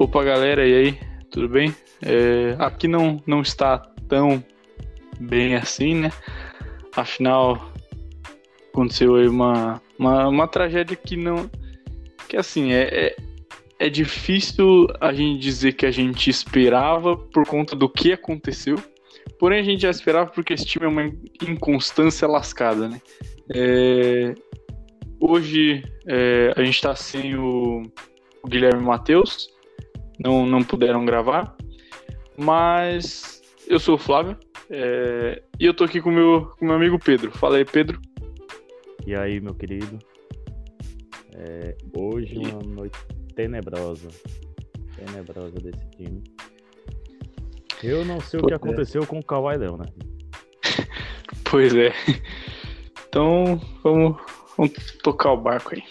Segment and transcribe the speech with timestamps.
[0.00, 0.98] Opa, galera, e aí?
[1.30, 1.76] Tudo bem?
[2.00, 3.76] É, aqui não, não está
[4.08, 4.42] tão
[5.20, 6.10] bem assim, né?
[6.96, 7.70] Afinal,
[8.72, 11.50] aconteceu aí uma, uma, uma tragédia que não.
[12.26, 13.16] Que assim, é, é,
[13.78, 18.82] é difícil a gente dizer que a gente esperava por conta do que aconteceu.
[19.38, 21.12] Porém, a gente já esperava porque esse time é uma
[21.46, 23.02] inconstância lascada, né?
[23.54, 24.34] É,
[25.20, 27.82] hoje é, a gente está sem o,
[28.42, 29.59] o Guilherme Matheus,
[30.22, 31.56] não, não puderam gravar,
[32.36, 34.36] mas eu sou o Flávio
[34.68, 37.32] é, e eu tô aqui com meu, o com meu amigo Pedro.
[37.32, 38.00] Fala aí, Pedro.
[39.04, 39.98] E aí, meu querido?
[41.34, 42.98] É, hoje uma noite
[43.34, 44.08] tenebrosa,
[44.94, 46.22] tenebrosa desse time.
[47.82, 48.56] Eu não sei o que é.
[48.56, 49.92] aconteceu com o Kawhi Leonard.
[51.50, 51.92] Pois é.
[53.08, 54.16] Então, vamos,
[54.56, 55.82] vamos tocar o barco aí.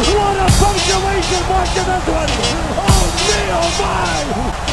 [0.00, 2.30] What a punctuation mark in this one!
[2.80, 4.69] Oh, me, oh my!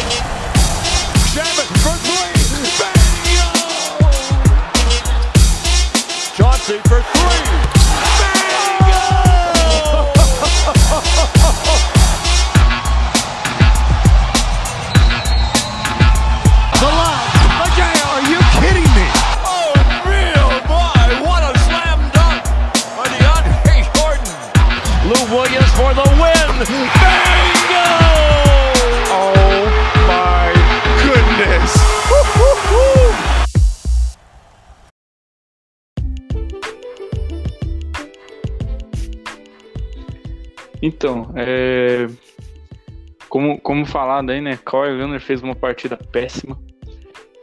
[43.98, 44.60] Falado aí, né?
[44.64, 46.56] Kawhi Leonard fez uma partida péssima.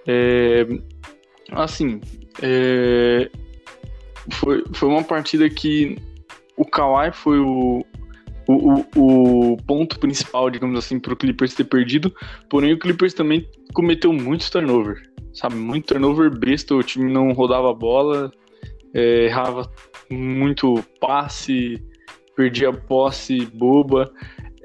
[0.06, 0.64] É...
[1.50, 2.00] Assim,
[2.40, 3.28] é...
[4.30, 5.98] Foi, foi uma partida que
[6.56, 7.84] o Kawhi foi o,
[8.48, 12.14] o, o, o ponto principal, digamos assim, para o Clippers ter perdido.
[12.48, 15.02] Porém, o Clippers também cometeu muitos turnover,
[15.32, 15.56] sabe?
[15.56, 18.30] Muito turnover besta, o time não rodava a bola,
[18.94, 19.68] é, errava
[20.08, 21.82] muito passe,
[22.36, 24.08] perdia posse boba.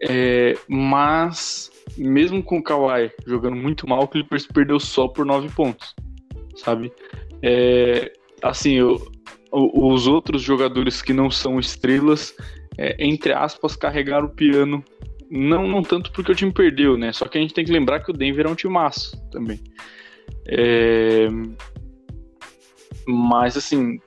[0.01, 5.49] É, mas, mesmo com o Kawhi jogando muito mal, o Clippers perdeu só por 9
[5.49, 5.93] pontos,
[6.55, 6.91] sabe?
[7.41, 8.11] É,
[8.41, 9.01] assim, eu,
[9.51, 12.33] os outros jogadores que não são estrelas,
[12.77, 14.83] é, entre aspas, carregaram o piano.
[15.29, 17.11] Não, não tanto porque o time perdeu, né?
[17.13, 19.59] Só que a gente tem que lembrar que o Denver é um timaço também.
[20.47, 21.27] É...
[23.05, 23.99] Mas, assim,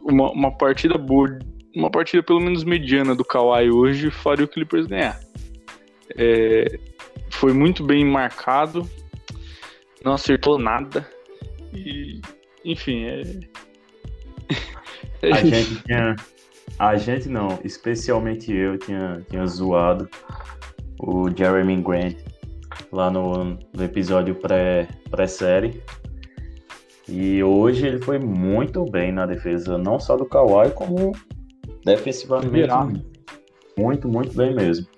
[0.00, 1.38] uma, uma partida boa
[1.76, 5.20] uma partida pelo menos mediana do Kawhi hoje faria o Clippers ganhar.
[6.16, 6.78] É,
[7.30, 8.88] foi muito bem marcado,
[10.04, 11.08] não acertou nada.
[11.72, 12.20] E,
[12.64, 13.22] enfim, é...
[15.22, 16.16] é a gente tinha.
[16.78, 20.08] A gente não, especialmente eu tinha, tinha zoado
[21.00, 22.16] o Jeremy Grant
[22.92, 25.70] lá no, no episódio pré-série.
[25.70, 25.96] Pré
[27.08, 31.12] e hoje ele foi muito bem na defesa, não só do Kawhi, como
[31.86, 33.04] Defensivamente,
[33.78, 34.88] muito, muito bem mesmo.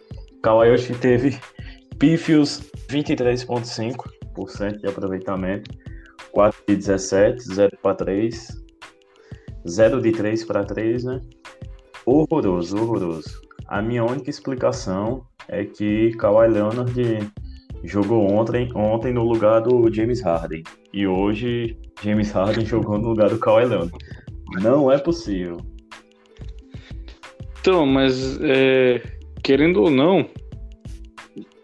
[0.42, 1.38] Kawayoshi teve
[1.98, 5.70] pífios 23,5% de aproveitamento,
[6.30, 8.64] 4 de 17, 0 para 3,
[9.68, 11.20] 0 de 3 para 3, né?
[12.06, 13.40] Horroroso, horroroso.
[13.66, 17.32] A minha única explicação é que Kawhi Leonard
[17.84, 20.62] jogou ontem, ontem no lugar do James Harden.
[20.92, 23.92] E hoje James Harden jogou no lugar do Kawhi Leonard.
[24.62, 25.58] Não é possível.
[27.60, 29.02] Então, mas é,
[29.48, 30.28] querendo ou não,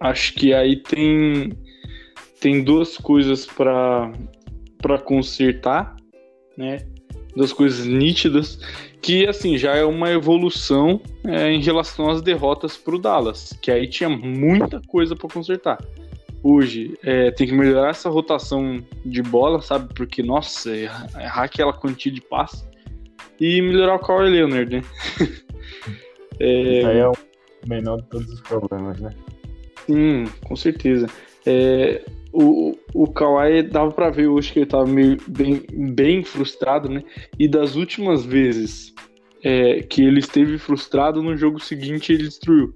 [0.00, 1.53] acho que aí tem
[2.41, 4.11] tem duas coisas para
[5.05, 5.94] consertar,
[6.56, 6.78] né?
[7.37, 8.59] Duas coisas nítidas
[9.03, 13.71] que assim já é uma evolução é, em relação às derrotas para o Dallas, que
[13.71, 15.78] aí tinha muita coisa para consertar.
[16.43, 19.93] Hoje é, tem que melhorar essa rotação de bola, sabe?
[19.93, 22.64] Porque nossa, errar aquela quantia de passe
[23.38, 24.82] e melhorar o Kawhi Leonard, né?
[26.41, 26.99] É...
[26.99, 27.14] É o
[27.66, 29.11] menor de todos os problemas, né?
[29.87, 31.06] Sim, com certeza.
[31.46, 35.62] É, o, o Kawhi dava para ver hoje que ele tava meio bem,
[35.93, 37.02] bem frustrado, né?
[37.38, 38.94] E das últimas vezes
[39.43, 42.75] é, que ele esteve frustrado, no jogo seguinte ele destruiu.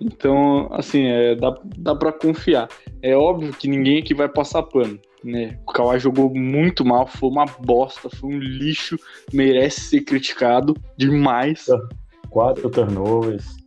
[0.00, 2.68] Então, assim, é, dá, dá para confiar.
[3.02, 5.58] É óbvio que ninguém aqui vai passar pano, né?
[5.66, 8.98] O Kawhi jogou muito mal, foi uma bosta, foi um lixo,
[9.32, 11.66] merece ser criticado demais.
[12.30, 13.59] Quatro turnovers.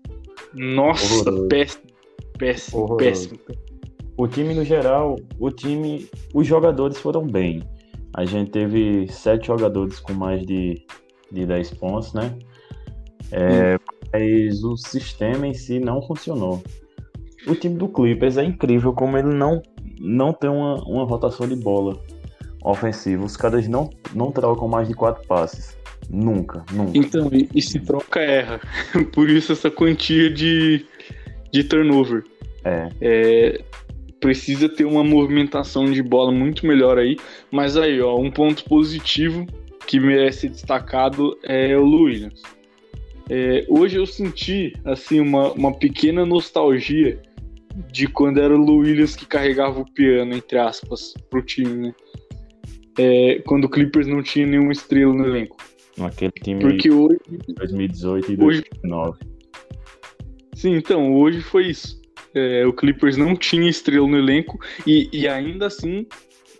[0.53, 1.47] Nossa, Horroroso.
[1.47, 1.83] péssimo.
[2.37, 3.05] Péssimo, Horroroso.
[3.05, 3.39] péssimo.
[4.17, 7.63] O time no geral, o time, os jogadores foram bem.
[8.15, 10.85] A gente teve sete jogadores com mais de,
[11.31, 12.37] de 10 pontos, né?
[13.31, 13.79] É,
[14.13, 16.61] mas o sistema em si não funcionou.
[17.47, 19.61] O time do Clippers é incrível como ele não,
[19.99, 21.99] não tem uma, uma rotação de bola
[22.63, 23.25] ofensiva.
[23.25, 25.75] Os caras não, não trocam mais de quatro passes.
[26.13, 26.95] Nunca, nunca.
[26.95, 28.61] Então, e, e se troca, erra.
[29.11, 30.85] Por isso essa quantia de,
[31.51, 32.23] de turnover.
[32.63, 32.89] É.
[33.01, 33.61] É,
[34.19, 37.17] precisa ter uma movimentação de bola muito melhor aí.
[37.51, 39.47] Mas aí, ó, um ponto positivo
[39.87, 42.43] que merece ser destacado é o Williams.
[43.27, 47.19] É, hoje eu senti assim uma, uma pequena nostalgia
[47.91, 51.95] de quando era o Williams que carregava o piano, entre aspas, pro time, né?
[52.99, 55.57] É, quando o Clippers não tinha nenhuma estrela no elenco.
[55.97, 57.19] Naquele time Porque hoje.
[57.55, 59.09] 2018 e 2019.
[59.09, 59.19] Hoje...
[60.55, 62.01] Sim, então, hoje foi isso.
[62.33, 66.07] É, o Clippers não tinha estrela no elenco e, e ainda assim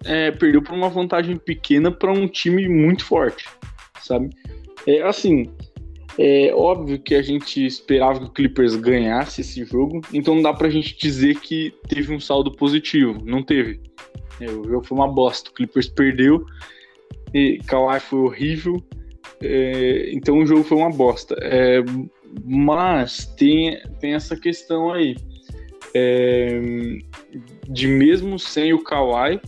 [0.06, 3.46] é, perdeu por uma vantagem pequena para um time muito forte,
[4.00, 4.30] sabe?
[4.86, 5.52] É assim,
[6.18, 10.54] é óbvio que a gente esperava que o Clippers ganhasse esse jogo, então não dá
[10.54, 13.20] pra gente dizer que teve um saldo positivo.
[13.26, 13.82] Não teve.
[14.40, 15.50] É, o jogo foi uma bosta.
[15.50, 16.46] O Clippers perdeu,
[17.34, 18.84] e Kawhi foi horrível,
[19.44, 21.36] é, então o jogo foi uma bosta.
[21.42, 21.84] É,
[22.46, 25.18] mas tem, tem essa questão aí.
[25.94, 26.60] É,
[27.68, 29.40] de mesmo sem o Kawhi,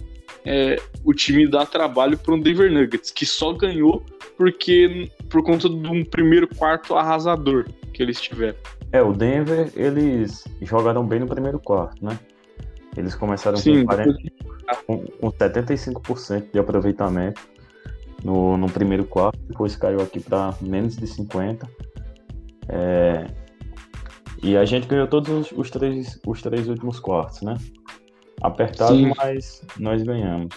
[0.45, 4.05] é, o time dá trabalho para um Denver Nuggets, que só ganhou
[4.37, 8.57] porque por conta de um primeiro quarto arrasador que eles tiveram.
[8.91, 12.19] É, o Denver, eles jogaram bem no primeiro quarto, né?
[12.95, 14.17] Eles começaram Sim, com, 40,
[14.85, 17.41] com, com 75% de aproveitamento
[18.25, 21.69] no, no primeiro quarto, depois caiu aqui para menos de 50%.
[22.67, 23.27] É,
[24.41, 27.55] e a gente ganhou todos os, os, três, os três últimos quartos, né?
[28.41, 29.11] Apertado, Sim.
[29.15, 30.55] mas nós ganhamos.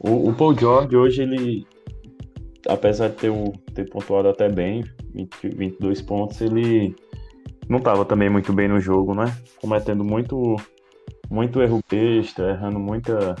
[0.00, 1.66] O, o, Paul George hoje, ele,
[2.66, 3.32] apesar de ter,
[3.74, 6.96] ter pontuado até bem, 20, 22 pontos, ele
[7.68, 9.36] não estava também muito bem no jogo, né?
[9.60, 10.56] Cometendo muito,
[11.30, 13.34] muito erro besta, errando muita,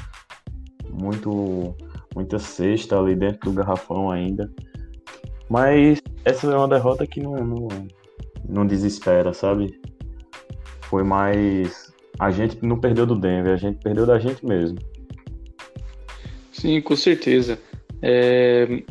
[0.90, 1.74] muito,
[2.18, 4.50] muita cesta ali dentro do garrafão ainda.
[5.48, 7.68] Mas essa é uma derrota que não, não,
[8.48, 9.80] não desespera, sabe?
[10.82, 11.92] Foi mais.
[12.18, 14.78] A gente não perdeu do Denver, a gente perdeu da gente mesmo.
[16.50, 17.56] Sim, com certeza.
[18.02, 18.82] É...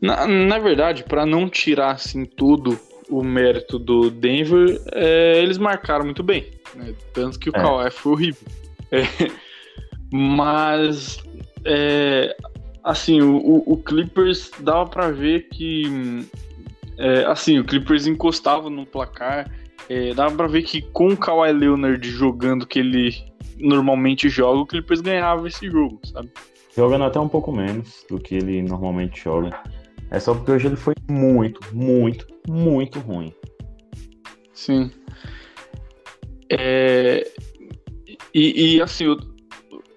[0.00, 2.78] Na, na verdade, para não tirar assim tudo
[3.10, 6.50] o mérito do Denver, é, eles marcaram muito bem.
[6.74, 6.94] Né?
[7.12, 7.60] Tanto que o é.
[7.60, 8.48] Kawhi foi horrível.
[8.90, 9.02] É,
[10.10, 11.18] mas,
[11.64, 12.34] é,
[12.82, 16.26] assim, o, o, Clippers dava para ver que,
[16.98, 19.50] é, assim, o Clippers encostava no placar.
[19.88, 23.14] É, dava para ver que com o Kawhi Leonard jogando que ele
[23.58, 26.30] normalmente joga, o Clippers ganhava esse jogo, sabe?
[26.76, 29.60] Jogando até um pouco menos do que ele normalmente joga.
[30.10, 33.32] É só porque hoje ele foi muito, muito, muito ruim.
[34.52, 34.90] Sim.
[36.50, 37.26] É...
[38.34, 39.06] E, e assim,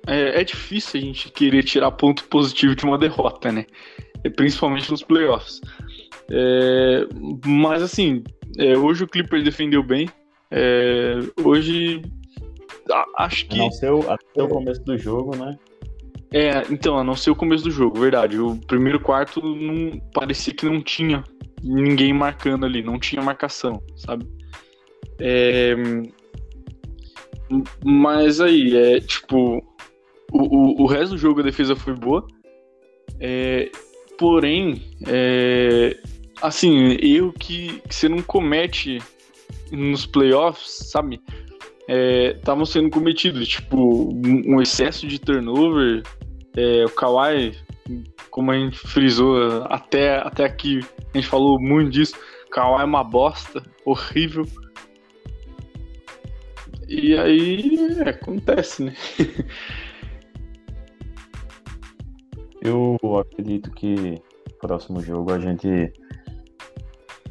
[0.08, 3.66] é, é, difícil a gente querer tirar ponto positivo de uma derrota, né?
[4.24, 5.62] É, principalmente nos playoffs.
[6.30, 7.08] É...
[7.46, 8.24] Mas assim,
[8.58, 10.10] é, hoje o Clippers defendeu bem.
[10.52, 12.02] É, hoje
[13.18, 13.58] acho que.
[13.58, 15.58] Não seu, até o começo do jogo, né?
[16.32, 18.40] É, então, a não ser o começo do jogo, verdade.
[18.40, 21.24] O primeiro quarto não parecia que não tinha
[21.64, 24.28] ninguém marcando ali, não tinha marcação, sabe?
[25.20, 25.76] É,
[27.84, 29.64] mas aí, é tipo,
[30.32, 32.26] o, o, o, resto do jogo a defesa foi boa,
[33.20, 33.70] é,
[34.18, 35.98] porém, é,
[36.42, 39.00] assim, erro que, que você não comete
[39.72, 41.22] nos playoffs, sabe?
[41.88, 46.02] estavam é, sendo cometidos, tipo, um excesso de turnover,
[46.58, 47.56] é, o Kawhi,
[48.32, 50.80] como a gente frisou até, até aqui,
[51.14, 52.16] a gente falou muito disso.
[52.52, 54.46] Kawhi é uma bosta, horrível.
[56.88, 58.96] E aí é, acontece, né?
[62.66, 64.16] Eu acredito que
[64.60, 65.94] próximo jogo a gente.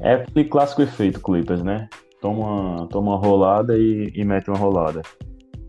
[0.00, 1.88] É aquele clássico efeito Clippers, né?
[2.20, 5.02] Toma, toma uma rolada e, e mete uma rolada.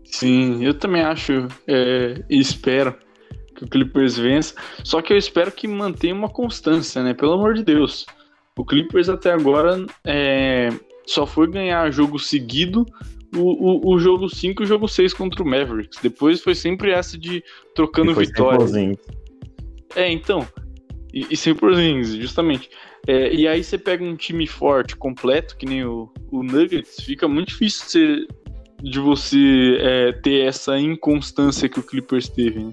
[0.04, 2.94] Sim, eu também acho é, e espero
[3.54, 4.54] que o Clippers vença.
[4.84, 7.14] Só que eu espero que mantenha uma constância, né?
[7.14, 8.06] Pelo amor de Deus.
[8.56, 10.70] O Clippers até agora é,
[11.06, 12.86] só foi ganhar jogo seguido
[13.34, 15.98] o, o, o jogo 5 e o jogo 6 contra o Mavericks.
[16.02, 17.42] Depois foi sempre essa de
[17.74, 18.72] trocando vitórias.
[19.96, 20.46] É, então.
[21.12, 22.70] E, e sem Porzingis, justamente.
[23.06, 27.26] É, e aí você pega um time forte, completo, que nem o, o Nuggets, fica
[27.26, 28.26] muito difícil
[28.82, 32.64] de você é, ter essa inconstância que o Clippers teve.
[32.64, 32.72] Né?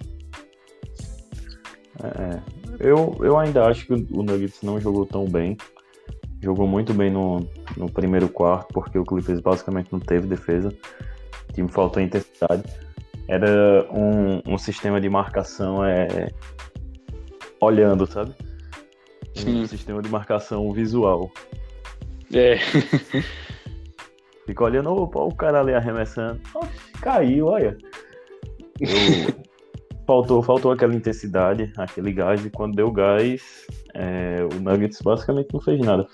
[2.03, 2.41] É,
[2.79, 5.55] eu, eu ainda acho que o Nuggets não jogou tão bem.
[6.41, 10.73] jogou muito bem no, no primeiro quarto, porque o Clippers basicamente não teve defesa.
[11.49, 12.63] O time faltou intensidade.
[13.27, 16.29] Era um, um sistema de marcação é,
[17.63, 18.33] olhando, sabe?
[19.45, 21.31] Um sistema de marcação visual.
[22.33, 22.57] É.
[24.45, 26.39] Fica olhando, opa, o cara ali arremessando.
[27.01, 27.77] Caiu, olha.
[28.79, 29.43] Eu...
[30.05, 33.41] faltou, faltou aquela intensidade, aquele gás, e quando deu gás,
[33.93, 36.07] é, o Nuggets basicamente não fez nada.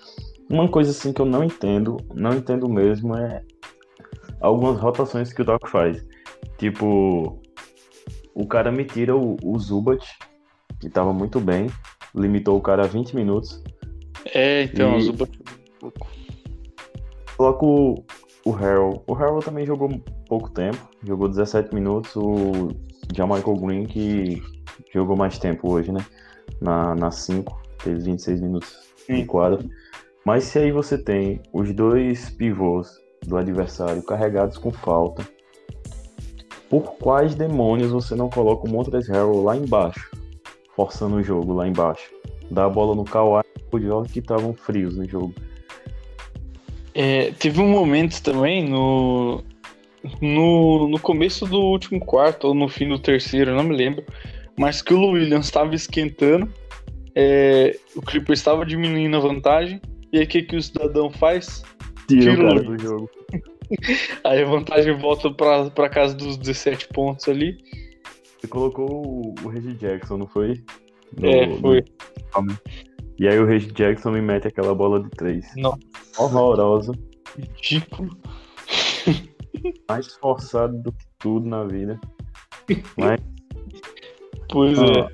[0.49, 3.43] Uma coisa assim que eu não entendo, não entendo mesmo, é
[4.39, 6.03] algumas rotações que o Doc faz.
[6.57, 7.39] Tipo,
[8.33, 10.05] o cara me tira o, o Zubat,
[10.79, 11.67] que tava muito bem,
[12.15, 13.61] limitou o cara a 20 minutos.
[14.33, 15.13] É, então, E-.
[17.37, 18.03] Coloca o,
[18.45, 19.01] o Harold.
[19.07, 19.89] O Harold também jogou
[20.27, 22.15] pouco tempo, jogou 17 minutos.
[22.15, 22.69] O
[23.15, 24.41] Jamaica Green, que
[24.93, 26.05] jogou mais tempo hoje, né?
[26.61, 29.25] Na, na 5, teve 26 minutos de Sim.
[29.25, 29.63] quadra.
[30.25, 35.25] Mas se aí você tem os dois pivôs do adversário carregados com falta,
[36.69, 40.11] por quais demônios você não coloca o Montrezl Harrell lá embaixo,
[40.79, 42.09] forçando o jogo lá embaixo?
[42.49, 45.35] Dá a bola no Kawhi e o George que estavam frios no jogo.
[46.93, 49.43] É, teve um momento também no,
[50.21, 54.05] no, no começo do último quarto ou no fim do terceiro, não me lembro,
[54.57, 56.49] mas que o Williams estava esquentando,
[57.13, 59.81] é, o Clippers estava diminuindo a vantagem,
[60.13, 61.61] e aí o que, que o cidadão faz?
[62.07, 63.09] Tira Tira o cara do jogo.
[64.23, 67.59] Aí a vantagem volta pra casa dos 17 pontos ali.
[68.39, 70.63] Você colocou o, Reggie Jackson, não foi?
[71.17, 71.83] No- é, no- foi.
[73.19, 75.45] E aí o Reggie Jackson me mete aquela bola de três.
[75.57, 75.77] Não.
[76.17, 76.93] Horrorosa.
[77.37, 78.17] Ridículo.
[79.89, 81.99] Mais forçado do que tudo na vida.
[82.97, 83.19] Mas
[84.51, 85.09] Pois Ah.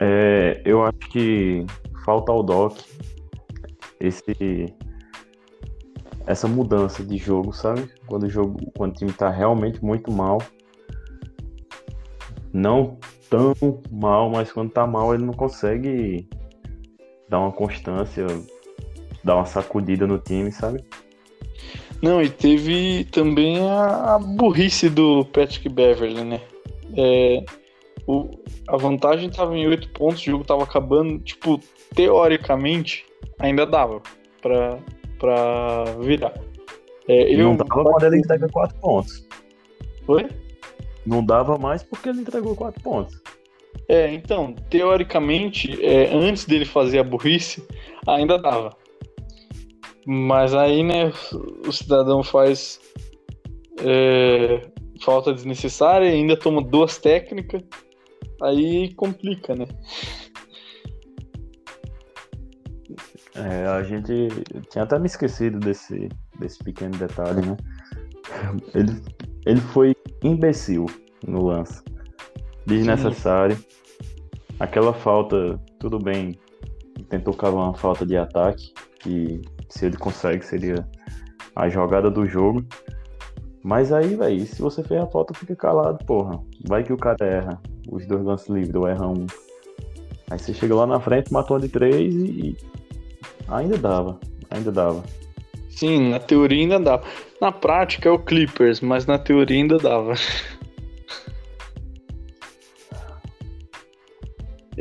[0.00, 0.58] é.
[0.58, 1.64] é, eu acho que
[2.04, 2.78] falta ao Doc
[3.98, 4.74] esse
[6.26, 7.90] essa mudança de jogo, sabe?
[8.06, 10.38] Quando o jogo, quando o time tá realmente muito mal.
[12.52, 13.54] Não tão
[13.90, 16.28] mal, mas quando tá mal ele não consegue
[17.28, 18.26] dar uma constância,
[19.22, 20.84] dar uma sacudida no time, sabe?
[22.02, 26.40] Não, e teve também a, a burrice do Patrick Beverly, né?
[26.96, 27.44] É,
[28.06, 28.30] o,
[28.66, 31.18] a vantagem tava em 8 pontos, o jogo tava acabando.
[31.20, 31.60] Tipo,
[31.94, 33.04] teoricamente,
[33.38, 34.00] ainda dava
[34.40, 34.78] pra,
[35.18, 36.34] pra virar.
[37.06, 39.28] É, eu, não dava quando ele entrega 4 pontos.
[40.06, 40.26] Foi?
[41.06, 43.20] Não dava mais porque ele entregou 4 pontos.
[43.88, 47.66] É, então, teoricamente, é, antes dele fazer a burrice,
[48.06, 48.76] ainda dava.
[50.06, 51.12] Mas aí, né,
[51.66, 52.80] o cidadão faz
[53.84, 54.70] é,
[55.02, 57.62] falta desnecessária e ainda toma duas técnicas,
[58.42, 59.66] aí complica, né?
[63.34, 64.28] É, a gente
[64.70, 67.56] tinha até me esquecido desse, desse pequeno detalhe, né?
[68.74, 69.02] Ele,
[69.46, 70.86] ele foi imbecil
[71.26, 71.82] no lance.
[72.66, 73.58] Desnecessário.
[74.58, 76.38] Aquela falta, tudo bem.
[77.08, 80.86] Tentou cavar uma falta de ataque, que se ele consegue seria
[81.56, 82.64] a jogada do jogo.
[83.62, 86.40] Mas aí, velho, se você fez a falta, fica calado, porra.
[86.66, 87.62] Vai que o cara erra.
[87.90, 89.26] Os dois lances livres, ou erra um.
[90.30, 92.56] Aí você chega lá na frente, matou uma de três e.
[93.48, 94.18] Ainda dava.
[94.50, 95.02] Ainda dava.
[95.68, 97.04] Sim, na teoria ainda dava.
[97.40, 100.14] Na prática é o Clippers, mas na teoria ainda dava.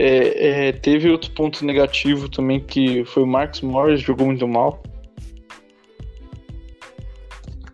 [0.02, 4.82] É, é, teve outro ponto negativo também que foi o Marcus Morris, jogou muito mal.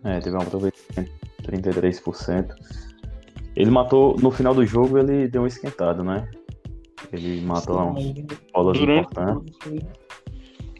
[0.02, 2.52] É, teve um aproveitamento de 33%.
[3.54, 6.28] Ele matou, no final do jogo, ele deu um esquentado, né?
[7.12, 9.58] Ele matou lá um bolas durante, importantes.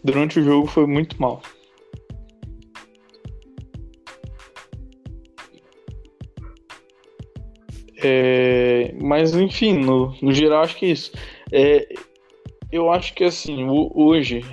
[0.03, 1.41] durante o jogo foi muito mal.
[8.09, 11.11] É, mas enfim, no, no geral acho que é isso.
[11.51, 11.89] É,
[12.71, 14.45] eu acho que assim, o- hoje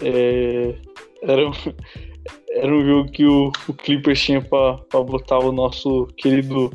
[0.00, 0.74] é,
[1.22, 1.52] era, um-
[2.56, 6.72] era um jogo que o, o Clippers tinha pra botar o nosso querido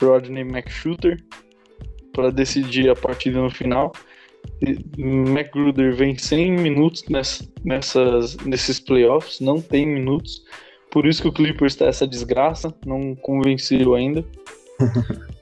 [0.00, 1.20] Rodney McShooter
[2.12, 3.90] para decidir a partida no final.
[4.96, 10.40] McGruder vem sem minutos ness- nessas, nesses playoffs, não tem minutos.
[10.90, 14.24] Por isso que o Clippers está essa desgraça, não convenceu ainda.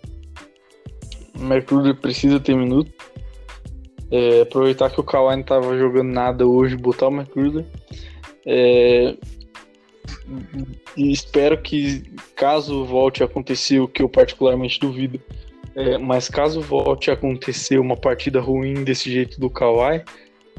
[1.38, 2.90] O precisa ter minuto.
[4.10, 7.64] É, aproveitar que o Kawhi não estava jogando nada hoje, botar o McGruder.
[8.46, 9.16] É,
[10.96, 12.02] espero que,
[12.34, 15.20] caso volte a acontecer o que eu particularmente duvido,
[15.74, 20.02] é, mas caso volte a acontecer uma partida ruim desse jeito do Kawhi,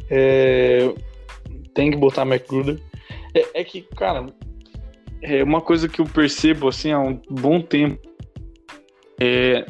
[0.09, 0.93] é,
[1.73, 2.79] tem que botar McGruder.
[3.33, 4.27] É, é que, cara,
[5.21, 7.99] é uma coisa que eu percebo assim há um bom tempo.
[9.19, 9.65] É,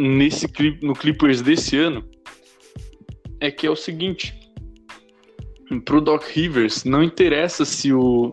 [0.00, 2.04] nesse clip, no Clippers desse ano
[3.40, 4.34] é que é o seguinte:
[5.84, 8.32] pro Doc Rivers não interessa se o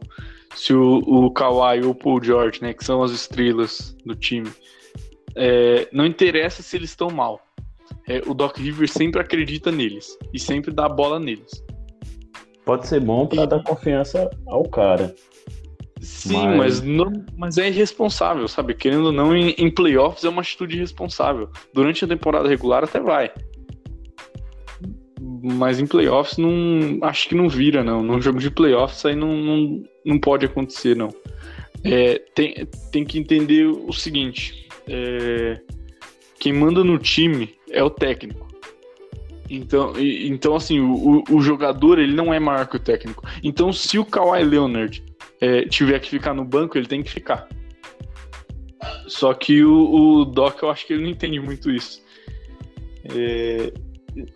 [0.56, 4.50] se o, o Kawhi ou o Paul George, né, que são as estrelas do time,
[5.36, 7.40] é, não interessa se eles estão mal.
[8.08, 11.64] É, o Doc Rivers sempre acredita neles e sempre dá a bola neles.
[12.66, 15.14] Pode ser bom para dar confiança ao cara.
[16.08, 16.80] Sim, mas...
[16.80, 18.74] Mas, não, mas é irresponsável, sabe?
[18.74, 21.50] Querendo ou não, em, em playoffs é uma atitude irresponsável.
[21.74, 23.30] Durante a temporada regular até vai.
[25.20, 27.00] Mas em playoffs não.
[27.02, 28.02] Acho que não vira, não.
[28.02, 31.10] Num jogo de playoffs aí não, não, não pode acontecer, não.
[31.84, 35.60] É, tem, tem que entender o seguinte: é,
[36.40, 38.48] quem manda no time é o técnico.
[39.50, 43.24] Então, então assim, o, o jogador ele não é maior que o técnico.
[43.44, 45.04] Então, se o Kawhi Leonard
[45.42, 47.48] é, tiver que ficar no banco, ele tem que ficar.
[49.08, 52.04] Só que o, o Doc, eu acho que ele não entende muito isso.
[53.16, 53.72] É,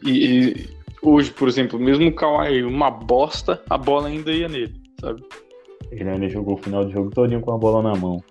[0.05, 0.69] e, e,
[1.01, 5.23] hoje, por exemplo, mesmo o Kawhi uma bosta, a bola ainda ia nele, sabe?
[5.91, 8.23] Ele ainda jogou o final do jogo todinho com a bola na mão.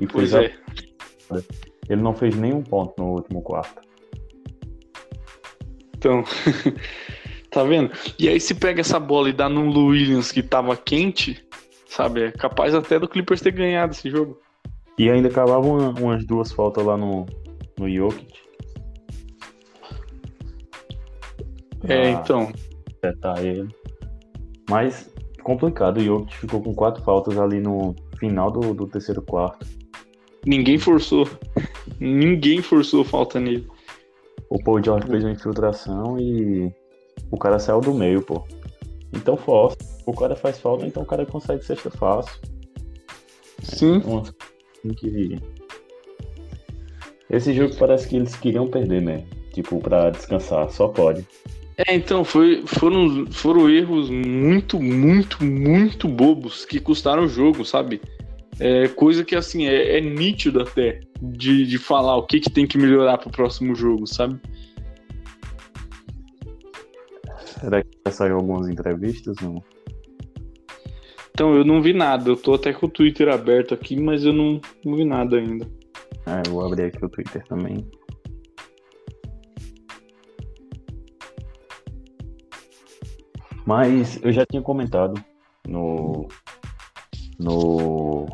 [0.00, 0.52] E pois é.
[1.88, 3.82] Ele não fez nenhum ponto no último quarto.
[5.96, 6.24] Então,
[7.54, 7.92] Tá vendo?
[8.18, 11.46] E aí se pega essa bola e dá num Williams que tava quente,
[11.86, 12.24] sabe?
[12.24, 14.40] É capaz até do Clippers ter ganhado esse jogo.
[14.98, 17.24] E ainda cavavam uma, umas duas faltas lá no,
[17.78, 18.34] no Jokic.
[21.88, 22.52] É, então.
[23.00, 23.68] Acertar ele.
[24.68, 25.08] Mas
[25.44, 29.64] complicado, o Jokic ficou com quatro faltas ali no final do, do terceiro quarto.
[30.44, 31.28] Ninguém forçou.
[32.00, 33.68] Ninguém forçou falta nele.
[34.50, 36.74] O Paul George fez uma infiltração e
[37.34, 38.46] o cara saiu do meio, pô.
[39.12, 39.76] Então força.
[40.06, 42.40] O cara faz falta, então o cara consegue sexta fácil.
[43.62, 44.02] Sim.
[44.84, 45.38] É, que...
[47.30, 49.24] Esse jogo parece que eles queriam perder, né?
[49.52, 51.26] Tipo, pra descansar, só pode.
[51.76, 58.00] É, então, foi, foram, foram erros muito, muito, muito bobos que custaram o jogo, sabe?
[58.60, 62.66] É, coisa que, assim, é, é nítido até de, de falar o que, que tem
[62.66, 64.38] que melhorar pro próximo jogo, sabe?
[67.64, 69.38] Será que já saiu algumas entrevistas?
[69.40, 69.64] Não?
[71.30, 72.28] Então, eu não vi nada.
[72.28, 75.66] Eu tô até com o Twitter aberto aqui, mas eu não, não vi nada ainda.
[76.26, 77.88] Ah, eu vou abrir aqui o Twitter também.
[83.64, 85.14] Mas eu já tinha comentado
[85.66, 86.28] no,
[87.40, 88.26] no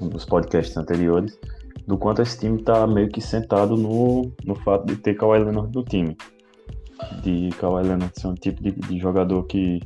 [0.00, 1.38] nos podcasts anteriores
[1.86, 5.70] do quanto esse time tá meio que sentado no, no fato de ter Kawhi Leonard
[5.74, 6.16] no time
[7.22, 9.80] de Kawhi Leonard ser um tipo de, de, jogador que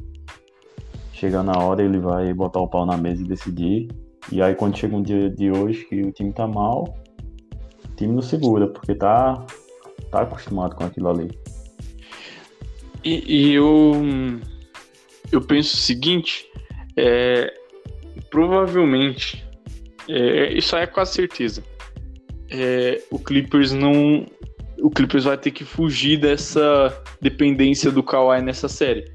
[1.12, 3.88] chega na hora ele vai botar o pau na mesa e decidir.
[4.30, 6.96] E aí quando chega um dia de hoje que o time tá mal,
[7.84, 9.44] o time não segura, porque tá,
[10.10, 11.30] tá acostumado com aquilo ali.
[13.02, 13.92] E, e eu,
[15.32, 16.46] eu penso o seguinte,
[16.96, 17.52] é,
[18.30, 19.44] provavelmente,
[20.08, 21.64] é, isso aí é quase certeza.
[22.50, 24.26] É, o Clippers não
[24.90, 29.08] o Clippers vai ter que fugir dessa dependência do Kawhi nessa série,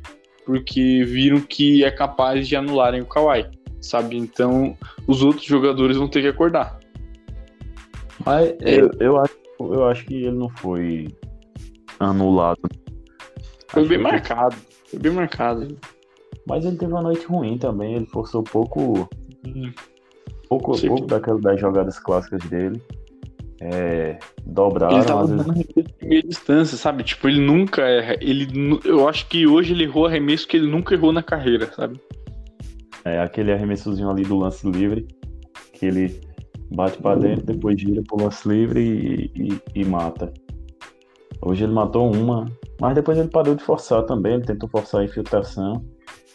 [0.45, 3.45] porque viram que é capaz de anularem o Kawhi,
[3.81, 4.15] sabe?
[4.15, 6.79] Então os outros jogadores vão ter que acordar.
[8.25, 11.13] Mas é, eu, eu, acho, eu acho que ele não foi
[11.99, 12.61] anulado.
[13.67, 15.77] Foi acho bem marcado, foi bem marcado.
[16.47, 19.09] Mas ele teve uma noite ruim também, ele forçou pouco,
[19.45, 19.73] hum.
[20.47, 22.81] pouco, pouco daquela, das jogadas clássicas dele.
[23.61, 24.97] É, dobraram.
[24.97, 25.53] Ele tava dando
[26.01, 27.03] meia distância, sabe?
[27.03, 28.15] Tipo, ele nunca erra.
[28.19, 28.47] Ele,
[28.83, 31.99] eu acho que hoje ele errou arremesso que ele nunca errou na carreira, sabe?
[33.05, 35.07] É aquele arremessozinho ali do lance livre,
[35.73, 36.19] que ele
[36.71, 40.33] bate para dentro, depois gira pro lance livre e, e, e, mata.
[41.41, 45.05] Hoje ele matou uma, mas depois ele parou de forçar também, ele tentou forçar a
[45.05, 45.85] infiltração,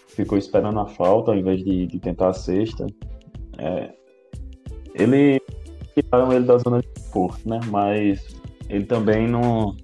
[0.07, 2.87] ficou esperando a falta ao invés de, de tentar a sexta.
[3.59, 3.91] É,
[4.95, 5.41] ele
[5.95, 7.61] tiraram ele da zona de conforto, né?
[7.67, 8.35] Mas
[8.69, 9.77] ele também não,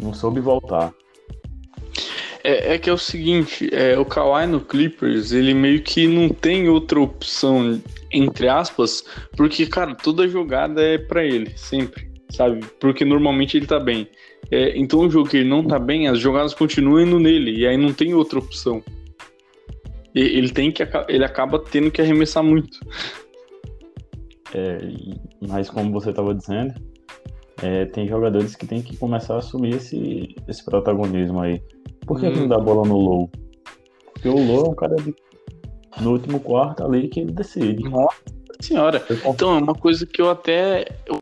[0.00, 0.92] não soube voltar.
[2.42, 6.28] É, é, que é o seguinte, é, o Kawhi no Clippers, ele meio que não
[6.28, 7.80] tem outra opção,
[8.12, 9.02] entre aspas,
[9.34, 12.60] porque, cara, toda jogada é para ele, sempre, sabe?
[12.78, 14.06] Porque normalmente ele tá bem.
[14.50, 17.66] É, então o jogo que ele não tá bem, as jogadas continuam indo nele, e
[17.66, 18.82] aí não tem outra opção.
[20.14, 22.78] Ele tem que ele acaba tendo que arremessar muito.
[24.54, 24.78] É,
[25.48, 26.74] mas como você estava dizendo,
[27.62, 31.60] é, tem jogadores que tem que começar a assumir esse, esse protagonismo aí.
[32.06, 32.36] Por que hum.
[32.36, 33.30] não dá bola no low?
[34.12, 35.14] Porque o Lou é um cara de...
[36.00, 37.82] no último quarto ali que ele decide.
[37.84, 38.22] Nossa
[38.60, 39.04] senhora.
[39.26, 40.86] Então, é uma coisa que eu até.
[41.06, 41.18] Eu...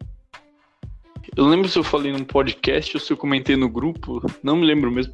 [1.37, 4.66] eu lembro se eu falei num podcast ou se eu comentei no grupo, não me
[4.66, 5.12] lembro mesmo.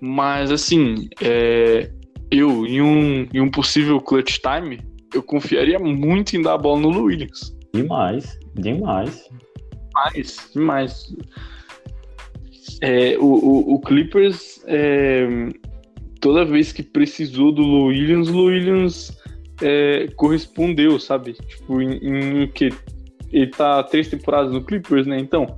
[0.00, 1.90] Mas assim, é...
[2.30, 4.80] eu em um, em um possível clutch time,
[5.14, 7.56] eu confiaria muito em dar a bola no Williams.
[7.72, 9.28] Demais, demais.
[9.88, 11.16] Demais, demais.
[12.80, 15.26] É, o, o, o, Clippers, é,
[16.20, 19.16] toda vez que precisou do Lou Williams, o Williams
[19.60, 21.32] é, correspondeu, sabe?
[21.32, 22.72] Tipo, em, em que
[23.32, 25.18] ele tá três temporadas no Clippers, né?
[25.18, 25.56] Então,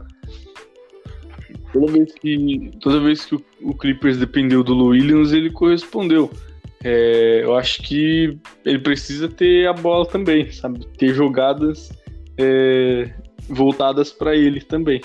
[1.72, 6.30] toda vez que, toda vez que o, o Clippers dependeu do Lou Williams, ele correspondeu.
[6.82, 10.86] É, eu acho que ele precisa ter a bola também, sabe?
[10.96, 11.90] Ter jogadas
[12.38, 13.12] é,
[13.48, 15.00] voltadas para ele também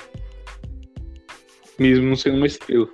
[1.79, 2.87] mesmo não sendo uma estrela.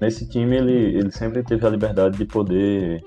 [0.00, 3.04] Nesse time ele, ele sempre teve a liberdade de poder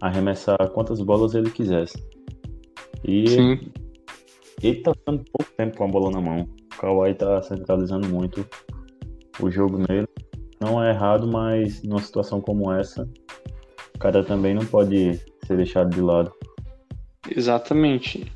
[0.00, 2.02] arremessar quantas bolas ele quisesse.
[3.04, 3.60] E Sim.
[4.62, 6.48] ele tá ficando pouco tempo com a bola na mão.
[6.74, 8.46] O Kawhi tá centralizando muito
[9.40, 10.08] o jogo nele.
[10.60, 13.08] Não é errado, mas numa situação como essa,
[14.02, 16.32] cara também não pode ser deixado de lado.
[17.30, 18.30] Exatamente.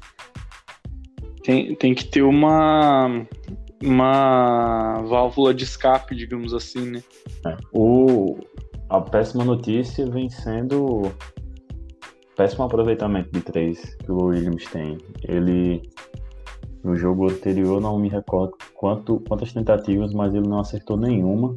[1.43, 3.27] Tem, tem que ter uma
[3.83, 7.03] uma válvula de escape, digamos assim, né?
[7.47, 7.57] É.
[7.73, 8.39] O,
[8.89, 11.13] a péssima notícia vem sendo
[12.37, 14.99] péssimo aproveitamento de três que o Williams tem.
[15.25, 15.83] Ele
[16.83, 21.57] no jogo anterior não me recordo quanto, quantas tentativas, mas ele não acertou nenhuma.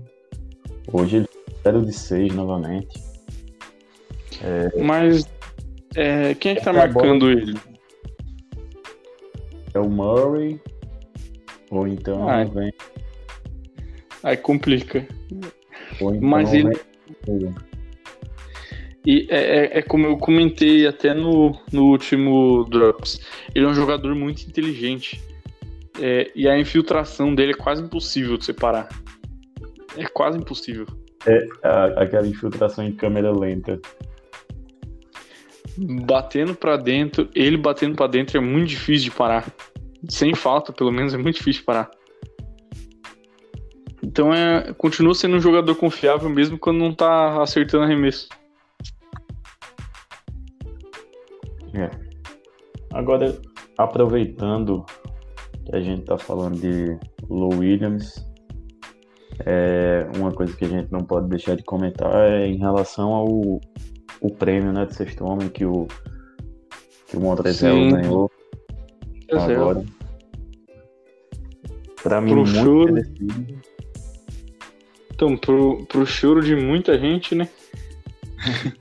[0.91, 1.29] Hoje ele
[1.63, 3.08] 0 de 6 novamente.
[4.41, 5.27] É, mas
[5.95, 7.31] é, quem é que tá marcando bola...
[7.31, 7.57] ele?
[9.73, 10.59] É o Murray,
[11.69, 12.45] ou então Ai.
[12.45, 12.73] vem.
[14.23, 15.07] Aí complica.
[15.95, 16.77] Então Mas ele.
[17.27, 17.55] Vem...
[19.05, 23.19] E é, é, é, como eu comentei até no, no último Drops.
[23.55, 25.21] Ele é um jogador muito inteligente.
[26.01, 28.87] É, e a infiltração dele é quase impossível de separar.
[29.97, 30.85] É quase impossível.
[31.25, 33.79] É a, aquela infiltração em câmera lenta.
[35.77, 39.45] Batendo para dentro, ele batendo para dentro é muito difícil de parar
[40.07, 41.89] sem falta, pelo menos, é muito difícil parar.
[44.01, 48.29] Então é, continua sendo um jogador confiável mesmo quando não tá acertando arremesso.
[51.73, 51.89] É.
[52.93, 53.37] Agora,
[53.77, 54.85] aproveitando
[55.65, 56.97] que a gente tá falando de
[57.29, 58.25] Low Williams,
[59.45, 63.59] é, uma coisa que a gente não pode deixar de comentar é em relação ao
[64.21, 65.87] o prêmio né, de sexto homem que o,
[67.07, 68.31] que o Montrezl ganhou
[69.31, 69.83] agora.
[72.01, 72.93] Pra mim, pro muito choro.
[72.93, 73.59] merecido.
[75.13, 77.49] Então, pro, pro choro de muita gente, né?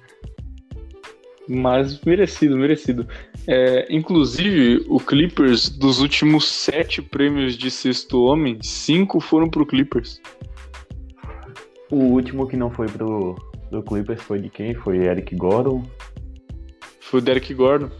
[1.49, 3.09] Mas merecido, merecido.
[3.47, 10.21] É, inclusive, o Clippers, dos últimos sete prêmios de sexto homem, cinco foram pro Clippers.
[11.91, 13.35] O último que não foi pro,
[13.71, 14.75] pro Clippers foi de quem?
[14.75, 15.83] Foi Eric Gordon?
[17.01, 17.91] Foi o Derek Gordon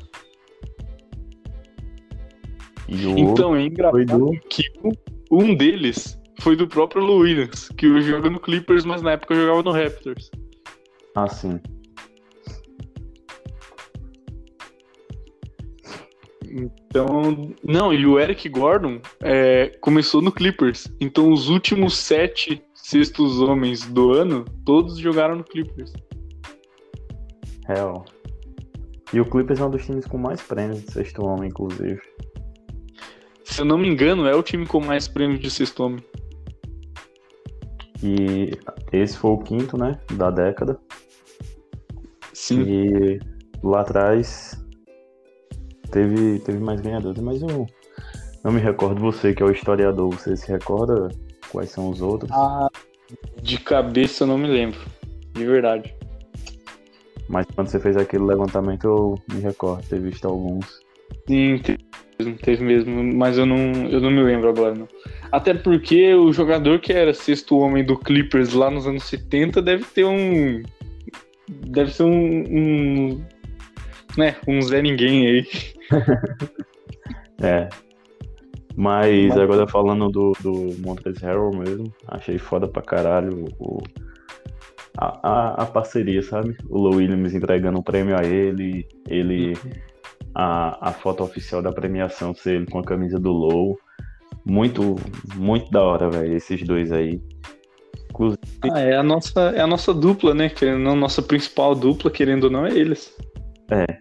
[2.89, 4.33] então é engraçado do...
[4.49, 4.65] que
[5.31, 9.63] um deles foi do próprio Lou Williams, que joga no Clippers, mas na época jogava
[9.63, 10.31] no Raptors.
[11.15, 11.61] Ah, sim.
[16.51, 20.91] Então, não, e o Eric Gordon é, começou no Clippers.
[20.99, 25.93] Então, os últimos sete sextos homens do ano, todos jogaram no Clippers.
[27.67, 28.05] Real.
[29.13, 32.01] E o Clippers é um dos times com mais prêmios de sexto homem, inclusive
[33.59, 35.99] se eu não me engano, é o time com mais prêmios de sexto homem.
[38.01, 38.53] E
[38.93, 39.99] esse foi o quinto, né?
[40.13, 40.79] Da década.
[42.33, 42.63] Sim.
[42.63, 43.19] E
[43.61, 44.65] lá atrás
[45.91, 47.67] teve, teve mais ganhadores, mas eu
[48.45, 49.01] não me recordo.
[49.01, 51.09] Você que é o historiador, você se recorda
[51.51, 52.31] quais são os outros?
[52.31, 52.69] Ah,
[53.43, 54.79] de cabeça eu não me lembro.
[55.33, 55.95] De verdade.
[57.29, 60.81] Mas quando você fez aquele levantamento eu me recordo ter visto alguns.
[61.27, 61.61] Sim,
[62.43, 64.75] teve mesmo, mas eu não, eu não me lembro agora.
[64.75, 64.89] Não.
[65.31, 69.85] Até porque o jogador que era sexto homem do Clippers lá nos anos 70 deve
[69.85, 70.63] ter um.
[71.49, 72.45] Deve ser um.
[72.49, 73.25] um
[74.17, 75.47] né, um Zé Ninguém aí.
[77.43, 77.69] é.
[78.79, 83.83] Mas, mas, agora falando do, do Montrezl Harrell mesmo, achei foda pra caralho o,
[84.97, 86.57] a, a, a parceria, sabe?
[86.69, 89.59] O Low Williams entregando um prêmio a ele, ele.
[90.33, 93.77] A, a foto oficial da premiação ser ele com a camisa do Low.
[94.45, 94.95] Muito,
[95.35, 97.21] muito da hora, velho, esses dois aí.
[98.11, 98.39] Inclusive.
[98.73, 100.49] Ah, é a nossa, é a nossa dupla, né?
[100.49, 103.13] Querendo não, nossa principal dupla, querendo ou não, é eles.
[103.73, 103.99] É.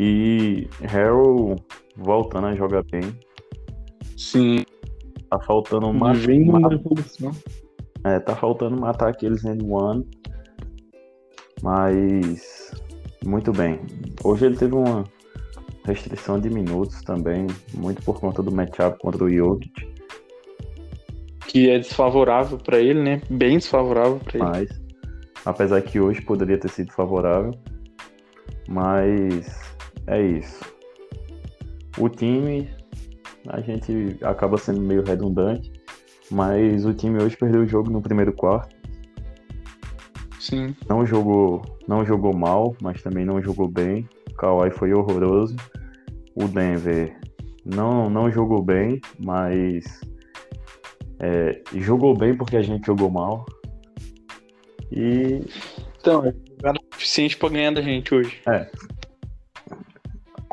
[0.00, 1.62] E Harold
[1.98, 3.02] voltando a jogar bem.
[4.16, 4.64] Sim.
[5.30, 6.14] Tá faltando uma.
[6.14, 7.32] Vem numa revolução.
[8.04, 10.06] É, tá faltando matar aqueles end one.
[11.62, 12.72] Mas.
[13.24, 13.80] Muito bem.
[14.22, 15.04] Hoje ele teve uma
[15.84, 19.94] restrição de minutos também, muito por conta do matchup contra o Jokic.
[21.46, 23.22] Que é desfavorável pra ele, né?
[23.30, 24.44] Bem desfavorável pra ele.
[24.44, 24.82] Mas,
[25.44, 27.52] apesar que hoje poderia ter sido favorável,
[28.68, 29.58] mas
[30.06, 30.60] é isso.
[31.98, 32.68] O time,
[33.48, 35.72] a gente acaba sendo meio redundante,
[36.30, 38.74] mas o time hoje perdeu o jogo no primeiro quarto.
[40.38, 40.74] Sim.
[40.88, 44.08] Não jogou, não jogou mal, mas também não jogou bem.
[44.30, 45.56] O Kawhi foi horroroso.
[46.34, 47.18] O Denver
[47.64, 49.84] não, não jogou bem, mas
[51.20, 53.46] é, jogou bem porque a gente jogou mal.
[54.92, 55.40] E
[55.98, 58.40] Então, é jogada suficiente pra ganhar da gente hoje.
[58.46, 58.70] É.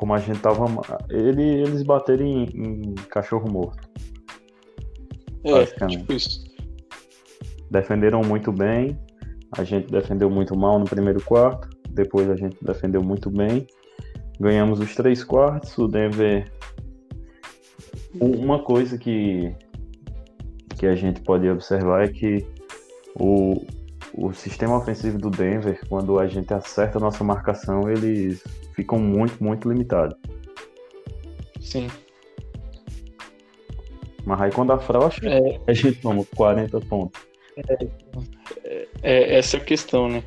[0.01, 0.65] Como a gente tava.
[1.11, 3.87] Ele, eles bateram em, em cachorro morto.
[5.43, 6.43] É, tipo isso.
[7.69, 8.99] Defenderam muito bem.
[9.55, 11.69] A gente defendeu muito mal no primeiro quarto.
[11.91, 13.67] Depois a gente defendeu muito bem.
[14.39, 15.77] Ganhamos os três quartos.
[15.77, 16.51] O Denver.
[18.19, 19.55] Um- Uma coisa que,
[20.79, 22.43] que a gente pode observar é que
[23.19, 23.63] o,
[24.13, 28.43] o sistema ofensivo do Denver, quando a gente acerta a nossa marcação, eles
[28.75, 30.17] ficam muito, muito limitados.
[31.59, 31.87] Sim.
[34.25, 37.21] Mas aí quando afrouxa, É, a gente toma 40 pontos.
[39.03, 40.23] é, essa é a questão, né?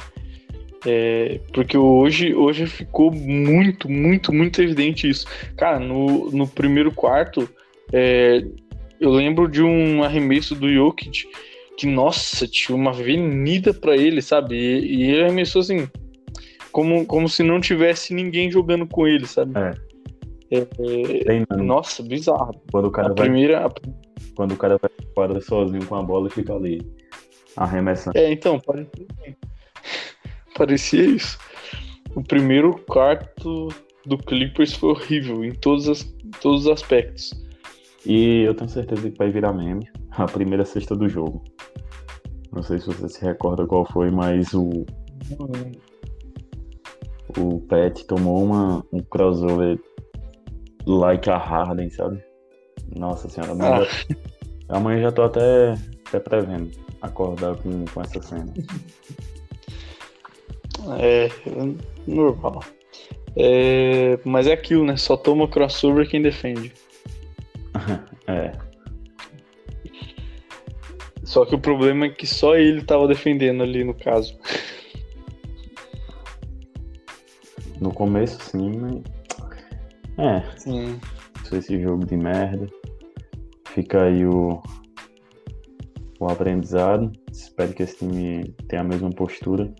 [0.87, 5.27] É, porque hoje, hoje ficou muito, muito, muito evidente isso.
[5.57, 7.49] Cara, no, no primeiro quarto,
[7.93, 8.45] é,
[9.01, 11.27] eu lembro de um arremesso do Jokic
[11.77, 14.55] que, nossa, tinha uma avenida pra ele, sabe?
[14.55, 15.89] E, e ele arremessou assim,
[16.73, 19.53] como, como se não tivesse ninguém jogando com ele, sabe?
[19.59, 19.95] É.
[20.51, 22.61] É, é, nossa, bizarro.
[22.71, 23.69] Quando o cara A vai, primeira,
[24.37, 26.81] quando o cara vai quadra sozinho com a bola e fica ali
[27.57, 28.17] arremessando.
[28.17, 29.07] É, então, parecia,
[30.57, 31.39] parecia isso.
[32.15, 33.69] O primeiro quarto
[34.07, 37.33] do Clippers foi horrível em todos, as, em todos os aspectos.
[38.07, 41.43] E eu tenho certeza que vai virar meme a primeira cesta do jogo.
[42.55, 44.87] Não sei se você se recorda qual foi, mas o,
[47.37, 49.79] o Pet tomou uma, um crossover
[50.87, 52.23] like a Harden, sabe?
[52.97, 53.85] Nossa senhora, amanhã, Ah.
[53.85, 55.75] já, amanhã já tô até,
[56.07, 56.71] até prevendo
[57.03, 58.53] acordar com, com essa cena.
[61.01, 61.29] É,
[62.07, 62.63] normal.
[63.37, 64.97] É, mas é aquilo, né?
[64.97, 66.73] Só toma crossover quem defende.
[68.27, 68.53] É,
[71.35, 74.39] Só que o problema é que só ele tava defendendo ali no caso.
[77.81, 79.03] no começo sim, mas.
[80.17, 81.01] É, Sim.
[81.51, 82.69] esse jogo de merda.
[83.67, 84.63] Fica aí o,
[86.21, 87.11] o aprendizado.
[87.33, 89.75] Espero que esse time tenha a mesma postura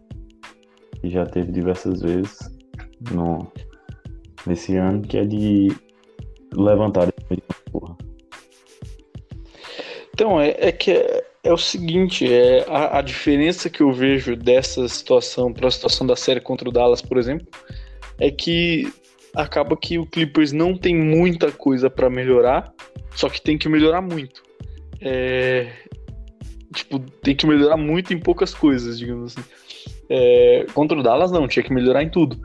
[1.01, 2.37] que já teve diversas vezes
[3.13, 3.47] no,
[4.45, 5.69] nesse ano, que é de
[6.53, 7.13] levantar
[7.71, 7.97] porra.
[10.13, 14.35] Então, é, é que é, é o seguinte, é a, a diferença que eu vejo
[14.35, 17.47] dessa situação para a situação da série contra o Dallas, por exemplo,
[18.19, 18.91] é que
[19.35, 22.73] acaba que o Clippers não tem muita coisa para melhorar,
[23.15, 24.43] só que tem que melhorar muito.
[25.03, 25.71] É,
[26.75, 29.47] tipo, tem que melhorar muito em poucas coisas, digamos assim.
[30.09, 32.41] É, contra o Dallas não, tinha que melhorar em tudo.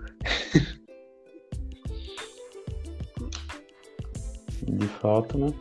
[4.68, 5.54] De fato, né?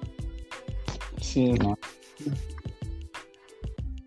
[1.22, 1.54] Sim.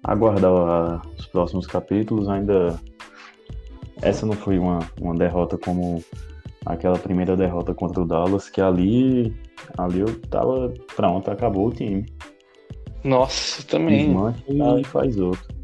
[0.03, 2.27] Aguardar os próximos capítulos.
[2.29, 2.79] Ainda.
[4.01, 6.03] Essa não foi uma, uma derrota como
[6.65, 9.35] aquela primeira derrota contra o Dallas, que ali.
[9.77, 10.73] Ali eu tava.
[10.95, 12.05] Pronto, acabou o time.
[13.03, 14.07] Nossa, também.
[14.07, 15.61] Desmancha e faz outro.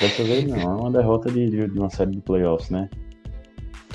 [0.00, 2.88] Dessa vez não, é uma derrota de, de de uma série de playoffs, né?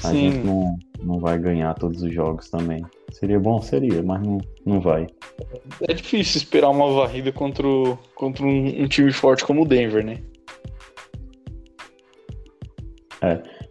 [0.04, 0.32] A Sim.
[0.32, 2.84] gente não, não vai ganhar todos os jogos também.
[3.12, 3.62] Seria bom?
[3.62, 5.08] Seria, mas não, não vai.
[5.88, 10.06] É difícil esperar uma varrida contra, o- contra um, um time forte como o Denver,
[10.06, 10.16] né?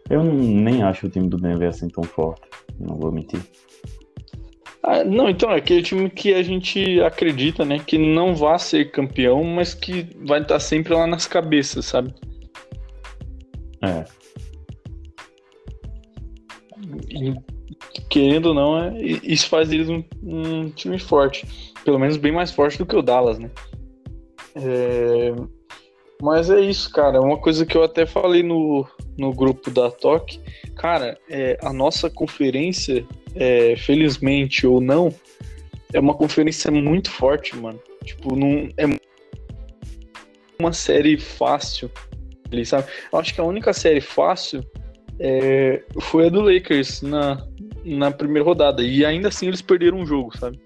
[0.09, 2.43] Eu não- nem acho o time do Denver assim tão forte.
[2.79, 3.41] Não vou mentir.
[4.83, 7.81] Ah, não, então é aquele time que a gente acredita, né?
[7.85, 12.15] Que não vai ser campeão, mas que vai estar sempre lá nas cabeças, sabe?
[13.83, 14.05] É,
[18.17, 21.47] querendo ou não, é, isso faz deles um, um time forte.
[21.85, 23.51] Pelo menos bem mais forte do que o Dallas, né?
[24.55, 25.35] É,
[26.23, 27.21] Mas é isso, cara.
[27.21, 30.41] Uma coisa que eu até falei no, no grupo da TOC.
[30.77, 35.15] Cara, é, a nossa conferência, é, felizmente ou não,
[35.93, 37.79] é uma conferência muito forte, mano.
[38.03, 38.99] Tipo, não é
[40.59, 41.91] uma série fácil,
[42.65, 42.89] sabe?
[43.13, 44.65] Eu acho que a única série fácil
[45.19, 47.47] é, foi a do Lakers na,
[47.87, 48.83] na primeira rodada.
[48.83, 50.59] E ainda assim eles perderam um jogo, sabe?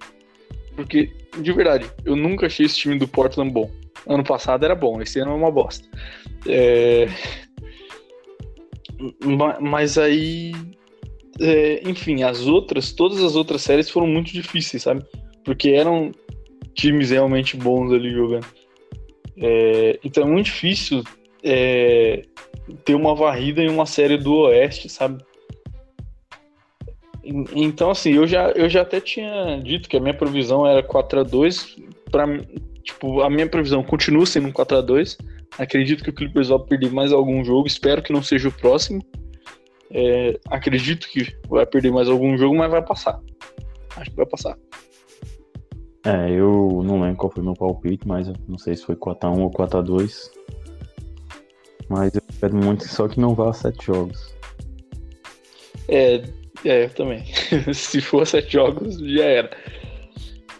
[0.74, 3.70] Porque, de verdade, eu nunca achei esse time do Portland bom.
[4.08, 5.86] Ano passado era bom, esse ano é uma bosta.
[6.48, 7.06] É...
[9.60, 10.52] Mas aí.
[11.42, 15.02] É, enfim, as outras, todas as outras séries foram muito difíceis, sabe?
[15.44, 16.12] Porque eram
[16.74, 18.46] times realmente bons ali jogando.
[19.38, 21.02] É, então é muito difícil
[21.42, 22.24] é,
[22.84, 25.22] ter uma varrida em uma série do Oeste, sabe?
[27.22, 31.20] Então, assim, eu já, eu já até tinha dito que a minha previsão era 4
[31.20, 31.76] a 2
[32.10, 32.26] para
[32.82, 35.18] Tipo, a minha previsão continua sendo um 4 a 2
[35.58, 37.66] Acredito que o Clippers vai perder mais algum jogo.
[37.66, 39.04] Espero que não seja o próximo.
[39.90, 43.20] É, acredito que vai perder mais algum jogo, mas vai passar.
[43.96, 44.56] Acho que vai passar.
[46.04, 49.38] É, eu não lembro qual foi o meu palpite, mas não sei se foi 4x1
[49.38, 50.30] ou 4x2.
[51.88, 54.34] Mas eu espero muito só que não vá a 7 jogos.
[55.88, 56.22] É,
[56.64, 57.24] é, eu também.
[57.72, 59.50] se for 7 jogos, já era.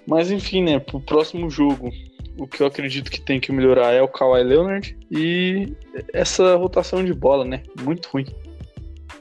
[0.07, 1.91] Mas enfim, né, pro próximo jogo,
[2.39, 5.73] o que eu acredito que tem que melhorar é o Kawhi Leonard e
[6.13, 7.63] essa rotação de bola, né?
[7.83, 8.27] Muito ruim.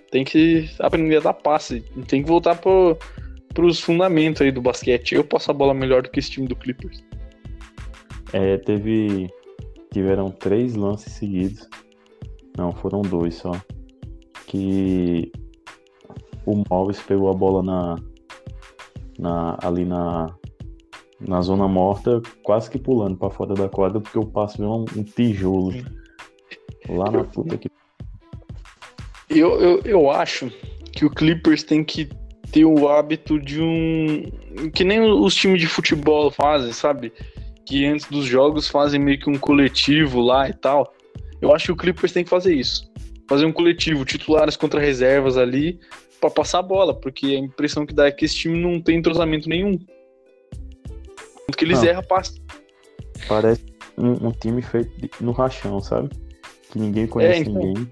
[0.10, 2.98] Tem que aprender a dar passe, tem que voltar pro,
[3.54, 5.16] pros fundamentos aí do basquete.
[5.16, 7.04] Eu passo a bola melhor do que esse time do Clippers.
[8.34, 9.30] É, teve.
[9.92, 11.68] Tiveram três lances seguidos.
[12.58, 13.52] Não, foram dois só.
[14.46, 15.32] Que
[16.52, 17.96] o Morris pegou a bola na,
[19.18, 20.34] na ali na
[21.20, 25.04] na zona morta, quase que pulando para fora da quadra, porque eu passo um, um
[25.04, 25.74] tijolo
[26.88, 27.70] lá na puta que.
[29.30, 30.50] Eu, eu, eu acho
[30.94, 32.10] que o Clippers tem que
[32.52, 34.24] ter o hábito de um.
[34.74, 37.12] Que nem os times de futebol fazem, sabe?
[37.66, 40.94] Que antes dos jogos fazem meio que um coletivo lá e tal.
[41.42, 42.90] Eu acho que o Clippers tem que fazer isso.
[43.28, 45.80] Fazer um coletivo, titulares contra reservas ali,
[46.20, 48.98] para passar a bola, porque a impressão que dá é que esse time não tem
[48.98, 49.80] entrosamento nenhum
[51.60, 52.42] que eles erram passe.
[53.28, 53.66] Parece
[53.98, 56.10] um, um, time feito no rachão, sabe?
[56.72, 57.54] Que ninguém conhece é, então...
[57.54, 57.92] ninguém.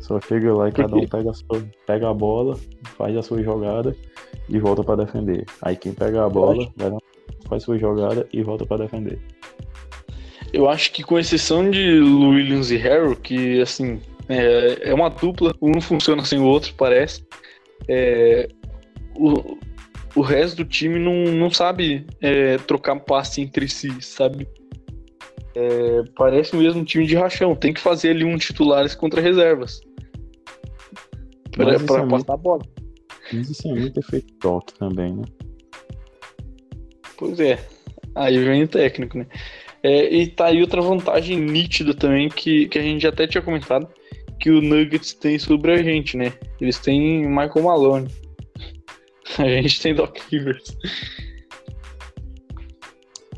[0.00, 0.82] Só chega lá e Porque...
[0.82, 2.56] cada um pega a, sua, pega a bola,
[2.96, 3.96] faz a sua jogada
[4.48, 5.44] e volta para defender.
[5.62, 6.98] Aí quem pega a bola lá,
[7.48, 9.18] faz sua jogada e volta para defender.
[10.52, 15.54] Eu acho que com exceção de Williams e Harrow, que assim é, é uma dupla,
[15.62, 17.24] um funciona sem o outro, parece.
[17.88, 18.48] É,
[19.14, 19.58] o,
[20.14, 24.48] o resto do time não, não sabe é, trocar passe entre si, sabe?
[25.54, 27.54] É, parece mesmo um time de rachão.
[27.54, 29.80] Tem que fazer ali um titulares contra reservas.
[31.52, 32.62] Para é passar a bola.
[33.32, 35.24] Mas isso é muito efeito toque também, né?
[37.16, 37.58] Pois é.
[38.14, 39.26] Aí vem o técnico, né?
[39.82, 43.88] É, e tá aí outra vantagem nítida também que, que a gente até tinha comentado
[44.46, 46.32] que o Nuggets tem sobre a gente, né?
[46.60, 48.08] Eles têm Michael Malone.
[49.38, 50.78] A gente tem Doc Rivers.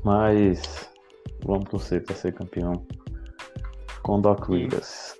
[0.04, 0.86] Mas
[1.46, 2.86] vamos torcer para ser campeão
[4.02, 5.16] com Doc Rivers.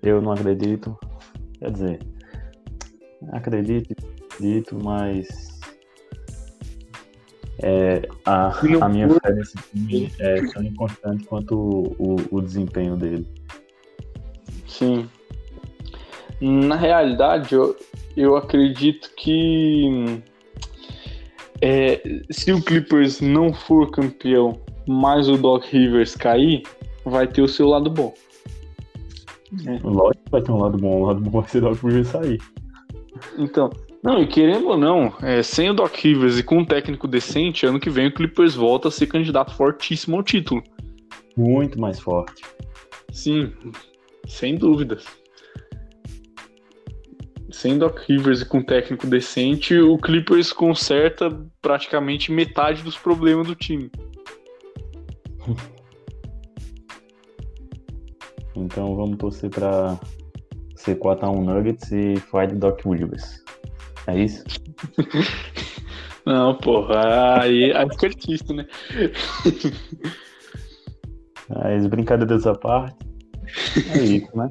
[0.00, 0.96] Eu não acredito.
[1.58, 1.98] Quer dizer,
[3.32, 3.96] acredito,
[4.30, 5.58] acredito, mas
[7.64, 12.96] é, a, a minha fé nesse time é tão importante quanto o, o, o desempenho
[12.96, 13.26] dele.
[14.68, 15.10] Sim.
[16.44, 17.76] Na realidade, eu,
[18.16, 20.20] eu acredito que
[21.60, 22.02] é,
[22.32, 26.64] se o Clippers não for campeão, mas o Doc Rivers cair,
[27.04, 28.12] vai ter o seu lado bom.
[29.64, 29.78] É.
[29.84, 32.08] Lógico que vai ter um lado bom, o lado bom vai ser o Doc Rivers
[32.08, 32.42] sair.
[33.38, 33.70] Então,
[34.02, 37.66] não, e querendo ou não, é, sem o Doc Rivers e com um técnico decente,
[37.66, 40.60] ano que vem o Clippers volta a ser candidato fortíssimo ao título.
[41.36, 42.42] Muito mais forte.
[43.12, 43.52] Sim,
[44.26, 45.21] sem dúvidas
[47.52, 51.30] sem Doc Rivers e com técnico decente, o Clippers conserta
[51.60, 53.90] praticamente metade dos problemas do time.
[58.54, 59.98] Então vamos torcer para
[60.76, 63.42] ser 4x1 Nuggets e fight Doc Rivers.
[64.06, 64.44] É isso?
[66.26, 68.66] Não, porra, aí, fica difícil, né?
[71.50, 72.96] As brincadeiras à parte.
[73.94, 74.50] É isso, né?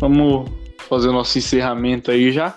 [0.00, 0.50] Vamos
[0.88, 2.56] fazer o nosso encerramento aí já.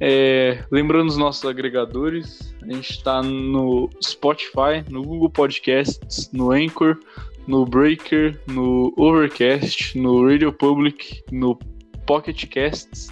[0.00, 6.98] É, lembrando os nossos agregadores, a gente está no Spotify, no Google Podcasts, no Anchor,
[7.46, 11.58] no Breaker, no Overcast, no Radio Public, no
[12.06, 13.08] Pocket Casts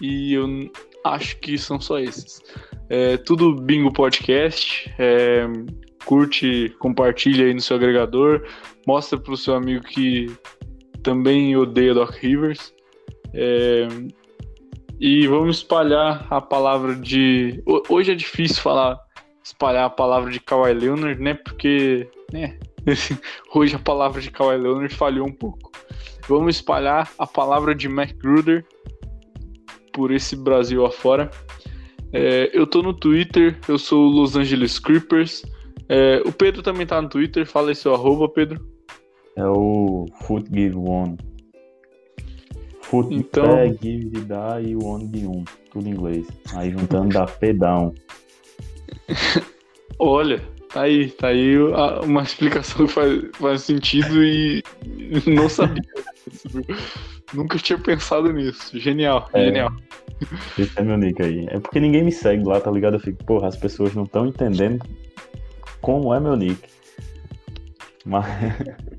[0.00, 0.70] e eu
[1.04, 2.42] acho que são só esses.
[2.88, 4.92] É, tudo Bingo Podcast.
[4.98, 5.46] É,
[6.04, 8.46] curte, compartilha aí no seu agregador,
[8.86, 10.30] mostra para o seu amigo que
[11.02, 12.73] também odeia Doc Rivers.
[13.34, 13.88] É,
[15.00, 17.62] e vamos espalhar a palavra de.
[17.88, 18.98] Hoje é difícil falar,
[19.42, 21.34] espalhar a palavra de Kawhi Leonard, né?
[21.34, 22.58] Porque, né?
[23.54, 25.72] Hoje a palavra de Kawhi Leonard falhou um pouco.
[26.28, 28.64] Vamos espalhar a palavra de Mac Gruder
[29.92, 31.30] por esse Brasil afora.
[32.12, 35.42] É, eu tô no Twitter, eu sou o Los Angeles Creepers.
[35.88, 38.64] É, o Pedro também tá no Twitter, fala aí seu arroba, Pedro.
[39.36, 41.18] É o Footgive One.
[42.84, 43.58] Foot então...
[43.58, 45.42] é give de dar e o one de um.
[45.70, 46.26] Tudo em inglês.
[46.54, 47.94] Aí juntando dá pedão.
[49.98, 50.40] Olha,
[50.72, 51.56] tá aí, tá aí
[52.04, 54.62] uma explicação que faz, faz sentido e
[55.26, 55.82] não sabia.
[57.32, 58.78] Nunca tinha pensado nisso.
[58.78, 59.72] Genial, é, genial.
[60.58, 61.46] Esse é meu nick aí.
[61.48, 62.94] É porque ninguém me segue lá, tá ligado?
[62.94, 64.84] Eu fico, porra, as pessoas não estão entendendo
[65.80, 66.73] como é meu nick.
[68.04, 68.24] Mas.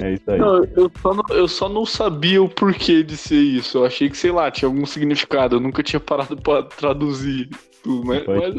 [0.00, 0.38] É isso aí.
[0.38, 3.78] Não, eu, só não, eu só não sabia o porquê de ser isso.
[3.78, 5.56] Eu achei que, sei lá, tinha algum significado.
[5.56, 7.48] Eu nunca tinha parado pra traduzir
[7.82, 8.06] tudo.
[8.06, 8.56] Mas, mas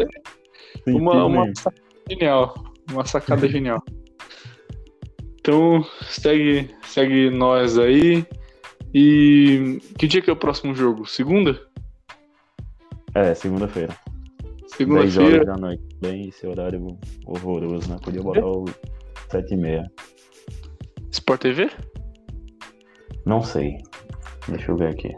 [0.86, 2.64] é uma, uma sacada genial.
[2.92, 3.82] Uma sacada genial.
[5.40, 8.26] Então, segue, segue nós aí.
[8.94, 11.06] E que dia que é o próximo jogo?
[11.06, 11.58] Segunda?
[13.16, 13.96] É, segunda-feira.
[14.68, 15.46] Segunda-feira.
[15.46, 15.84] da noite.
[16.02, 17.98] Bem, esse horário horroroso, né?
[18.04, 18.66] Podia botar o
[19.30, 19.92] 7 e meia.
[21.12, 21.70] Sport TV?
[23.26, 23.78] Não sei.
[24.48, 25.14] Deixa eu ver aqui.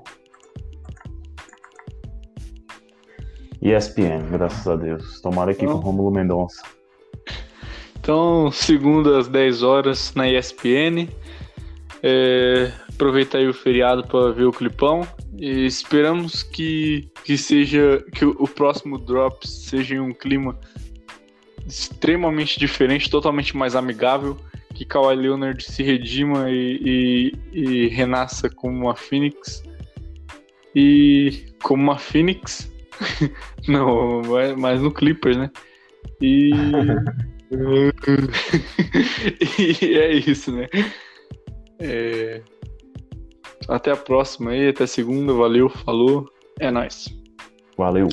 [3.62, 5.22] ESPN, graças a Deus.
[5.22, 6.64] Tomara aqui então, com Romulo Mendonça.
[8.00, 11.08] Então, segunda às 10 horas na ESPN.
[12.02, 15.06] É, aproveitar aí o feriado para ver o clipão.
[15.38, 20.58] E esperamos que, que seja que o, o próximo drop seja em um clima
[21.70, 24.36] extremamente diferente, totalmente mais amigável,
[24.74, 29.64] que Kawhi Leonard se redima e, e, e renasça como uma Phoenix.
[30.76, 32.72] E como uma Phoenix,
[33.68, 34.22] não,
[34.58, 35.52] mas no Clippers, né?
[36.22, 36.52] E,
[39.82, 40.68] e é isso, né?
[41.80, 42.42] É...
[43.68, 45.34] Até a próxima aí, até segunda.
[45.34, 46.28] Valeu, falou.
[46.60, 47.08] É nóis.
[47.78, 48.08] Valeu.